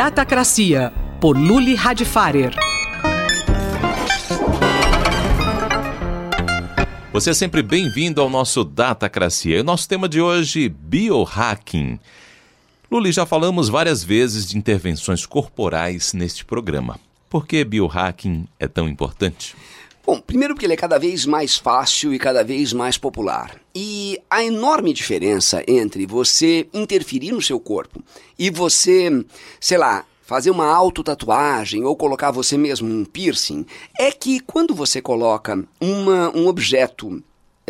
[0.00, 2.54] Datacracia, por Luli Radfarer.
[7.12, 9.58] Você é sempre bem-vindo ao nosso Datacracia.
[9.58, 12.00] E o nosso tema de hoje, biohacking.
[12.90, 16.98] Luli, já falamos várias vezes de intervenções corporais neste programa.
[17.28, 19.54] Por que biohacking é tão importante?
[20.04, 23.60] Bom, primeiro porque ele é cada vez mais fácil e cada vez mais popular.
[23.74, 28.02] E a enorme diferença entre você interferir no seu corpo
[28.38, 29.10] e você,
[29.60, 33.66] sei lá, fazer uma autotatuagem ou colocar você mesmo um piercing
[33.98, 37.22] é que quando você coloca uma, um objeto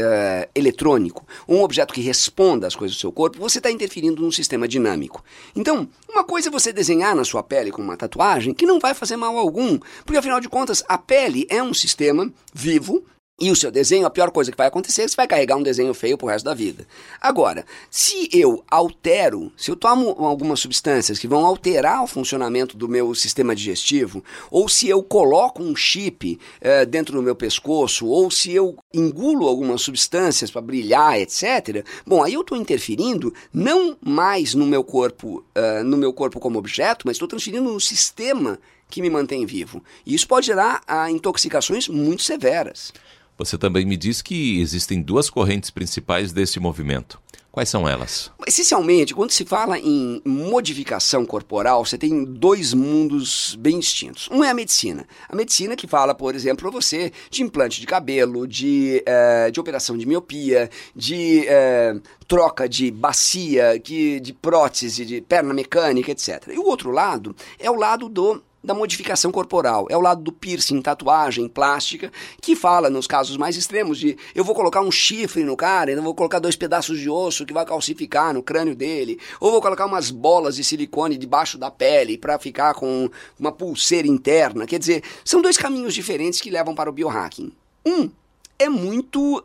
[0.02, 4.32] uh, eletrônico, um objeto que responda às coisas do seu corpo, você está interferindo num
[4.32, 5.24] sistema dinâmico.
[5.54, 8.94] Então, uma coisa é você desenhar na sua pele com uma tatuagem que não vai
[8.94, 13.04] fazer mal algum, porque afinal de contas a pele é um sistema vivo
[13.40, 15.56] e o seu desenho, a pior coisa que vai acontecer é que você vai carregar
[15.56, 16.86] um desenho feio pro resto da vida.
[17.18, 22.86] Agora, se eu altero, se eu tomo algumas substâncias que vão alterar o funcionamento do
[22.86, 28.30] meu sistema digestivo, ou se eu coloco um chip uh, dentro do meu pescoço, ou
[28.30, 31.82] se eu engulo algumas substâncias para brilhar, etc.
[32.06, 36.58] Bom, aí eu estou interferindo não mais no meu corpo, uh, no meu corpo como
[36.58, 38.58] objeto, mas estou transferindo no sistema
[38.90, 39.82] que me mantém vivo.
[40.04, 42.92] E isso pode gerar uh, intoxicações muito severas.
[43.40, 47.18] Você também me diz que existem duas correntes principais desse movimento.
[47.50, 48.30] Quais são elas?
[48.46, 54.28] Essencialmente, quando se fala em modificação corporal, você tem dois mundos bem distintos.
[54.30, 55.08] Um é a medicina.
[55.26, 59.58] A medicina que fala, por exemplo, para você de implante de cabelo, de, uh, de
[59.58, 66.48] operação de miopia, de uh, troca de bacia, de, de prótese, de perna mecânica, etc.
[66.52, 70.32] E o outro lado é o lado do da modificação corporal, é o lado do
[70.32, 75.42] piercing, tatuagem, plástica, que fala nos casos mais extremos de eu vou colocar um chifre
[75.44, 79.18] no cara, eu vou colocar dois pedaços de osso que vai calcificar no crânio dele,
[79.40, 84.06] ou vou colocar umas bolas de silicone debaixo da pele para ficar com uma pulseira
[84.06, 84.66] interna.
[84.66, 87.52] Quer dizer, são dois caminhos diferentes que levam para o biohacking.
[87.84, 88.10] Um
[88.58, 89.42] é muito uh,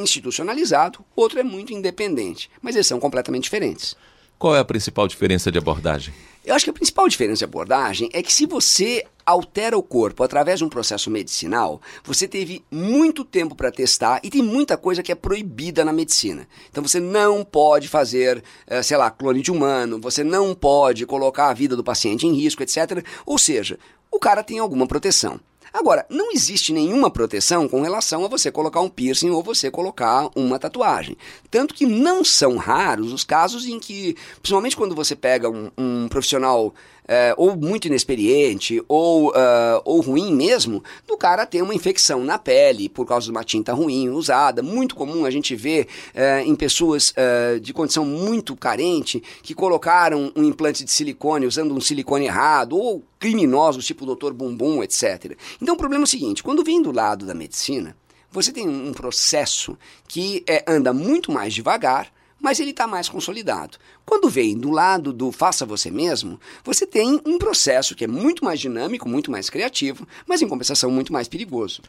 [0.00, 3.96] institucionalizado, outro é muito independente, mas eles são completamente diferentes.
[4.38, 6.14] Qual é a principal diferença de abordagem?
[6.44, 10.22] Eu acho que a principal diferença de abordagem é que se você altera o corpo
[10.22, 15.02] através de um processo medicinal, você teve muito tempo para testar e tem muita coisa
[15.02, 16.46] que é proibida na medicina.
[16.70, 21.48] Então você não pode fazer, eh, sei lá, clone de humano, você não pode colocar
[21.48, 23.04] a vida do paciente em risco, etc.
[23.26, 23.76] Ou seja,
[24.08, 25.40] o cara tem alguma proteção.
[25.72, 30.28] Agora, não existe nenhuma proteção com relação a você colocar um piercing ou você colocar
[30.34, 31.16] uma tatuagem.
[31.50, 36.08] Tanto que não são raros os casos em que, principalmente quando você pega um, um
[36.08, 36.74] profissional
[37.08, 42.38] é, ou muito inexperiente, ou, uh, ou ruim mesmo, do cara ter uma infecção na
[42.38, 44.62] pele por causa de uma tinta ruim usada.
[44.62, 47.14] Muito comum a gente ver uh, em pessoas
[47.62, 53.02] de condição muito carente que colocaram um implante de silicone usando um silicone errado, ou
[53.18, 54.34] criminosos tipo o.
[54.34, 55.36] Bumbum, etc.
[55.60, 57.96] Então o problema é o seguinte: quando vem do lado da medicina,
[58.30, 59.76] você tem um processo
[60.06, 63.78] que é, anda muito mais devagar mas ele está mais consolidado.
[64.04, 68.44] Quando vem do lado do faça você mesmo, você tem um processo que é muito
[68.44, 71.82] mais dinâmico, muito mais criativo, mas em compensação muito mais perigoso.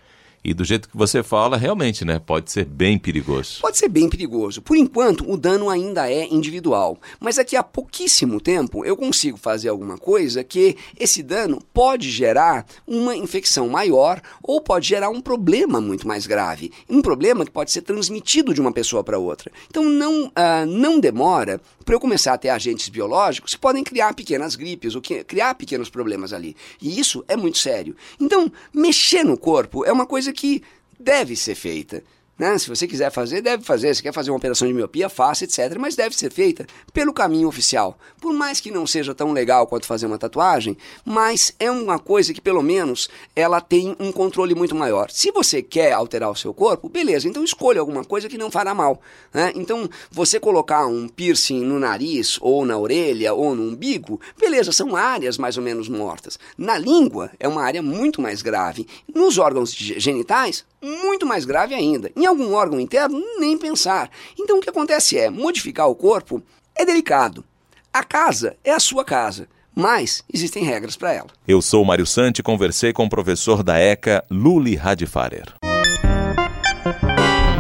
[0.44, 2.20] E do jeito que você fala, realmente, né?
[2.20, 3.60] Pode ser bem perigoso.
[3.62, 4.62] Pode ser bem perigoso.
[4.62, 6.98] Por enquanto, o dano ainda é individual.
[7.20, 12.66] Mas daqui a pouquíssimo tempo eu consigo fazer alguma coisa que esse dano pode gerar
[12.88, 16.72] uma infecção maior ou pode gerar um problema muito mais grave.
[16.90, 19.52] Um problema que pode ser transmitido de uma pessoa para outra.
[19.70, 24.14] Então não, uh, não demora para eu começar a ter agentes biológicos que podem criar
[24.14, 26.56] pequenas gripes ou que, criar pequenos problemas ali.
[26.80, 27.96] E isso é muito sério.
[28.20, 30.64] Então, mexer no corpo é uma coisa coisa que
[31.00, 32.04] deve ser feita.
[32.40, 32.58] Né?
[32.58, 33.94] Se você quiser fazer, deve fazer.
[33.94, 35.78] Se quer fazer uma operação de miopia, faça, etc.
[35.78, 38.00] Mas deve ser feita pelo caminho oficial.
[38.22, 42.34] Por mais que não seja tão legal quanto fazer uma tatuagem, mas é uma coisa
[42.34, 45.12] que, pelo menos, ela tem um controle muito maior.
[45.12, 48.74] Se você quer alterar o seu corpo, beleza, então escolha alguma coisa que não fará
[48.74, 49.02] mal.
[49.34, 49.52] Né?
[49.56, 54.96] Então, você colocar um piercing no nariz, ou na orelha, ou no umbigo, beleza, são
[54.96, 56.40] áreas mais ou menos mortas.
[56.58, 58.88] Na língua, é uma área muito mais grave.
[59.14, 62.12] Nos órgãos genitais, muito mais grave ainda.
[62.16, 64.10] Em algum órgão interno, nem pensar.
[64.40, 66.42] Então o que acontece é, modificar o corpo
[66.76, 67.44] é delicado.
[67.92, 71.28] A casa é a sua casa, mas existem regras para ela.
[71.48, 75.54] Eu sou Mário Santi e conversei com o professor da ECA, Luli Radfarer.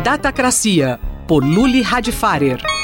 [0.04, 2.79] Datacracia, por Luli Radfarer.